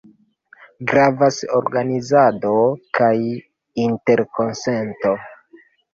[0.91, 2.55] Gravas organizado
[3.01, 3.13] kaj
[3.87, 5.13] interkonsento.